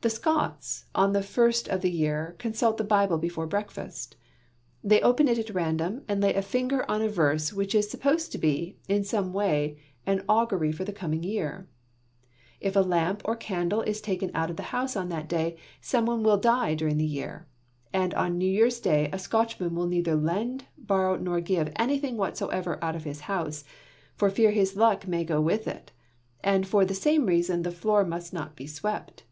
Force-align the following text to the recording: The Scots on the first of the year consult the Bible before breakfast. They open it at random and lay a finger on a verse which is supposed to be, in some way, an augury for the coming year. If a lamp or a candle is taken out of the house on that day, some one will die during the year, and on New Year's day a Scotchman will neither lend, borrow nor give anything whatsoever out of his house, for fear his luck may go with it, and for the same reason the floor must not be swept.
The 0.00 0.10
Scots 0.10 0.86
on 0.96 1.12
the 1.12 1.22
first 1.22 1.68
of 1.68 1.80
the 1.80 1.88
year 1.88 2.34
consult 2.40 2.76
the 2.76 2.82
Bible 2.82 3.18
before 3.18 3.46
breakfast. 3.46 4.16
They 4.82 5.00
open 5.00 5.28
it 5.28 5.38
at 5.38 5.54
random 5.54 6.02
and 6.08 6.20
lay 6.20 6.34
a 6.34 6.42
finger 6.42 6.84
on 6.90 7.00
a 7.02 7.08
verse 7.08 7.52
which 7.52 7.72
is 7.72 7.88
supposed 7.88 8.32
to 8.32 8.38
be, 8.38 8.80
in 8.88 9.04
some 9.04 9.32
way, 9.32 9.78
an 10.04 10.24
augury 10.28 10.72
for 10.72 10.82
the 10.84 10.92
coming 10.92 11.22
year. 11.22 11.68
If 12.60 12.74
a 12.74 12.80
lamp 12.80 13.22
or 13.24 13.34
a 13.34 13.36
candle 13.36 13.82
is 13.82 14.00
taken 14.00 14.32
out 14.34 14.50
of 14.50 14.56
the 14.56 14.64
house 14.74 14.96
on 14.96 15.08
that 15.10 15.28
day, 15.28 15.56
some 15.80 16.06
one 16.06 16.24
will 16.24 16.36
die 16.36 16.74
during 16.74 16.98
the 16.98 17.04
year, 17.04 17.46
and 17.92 18.12
on 18.14 18.36
New 18.38 18.50
Year's 18.50 18.80
day 18.80 19.08
a 19.12 19.20
Scotchman 19.20 19.76
will 19.76 19.86
neither 19.86 20.16
lend, 20.16 20.64
borrow 20.76 21.16
nor 21.16 21.40
give 21.40 21.72
anything 21.76 22.16
whatsoever 22.16 22.76
out 22.82 22.96
of 22.96 23.04
his 23.04 23.20
house, 23.20 23.62
for 24.16 24.30
fear 24.30 24.50
his 24.50 24.74
luck 24.74 25.06
may 25.06 25.22
go 25.22 25.40
with 25.40 25.68
it, 25.68 25.92
and 26.42 26.66
for 26.66 26.84
the 26.84 26.92
same 26.92 27.26
reason 27.26 27.62
the 27.62 27.70
floor 27.70 28.04
must 28.04 28.32
not 28.32 28.56
be 28.56 28.66
swept. 28.66 29.22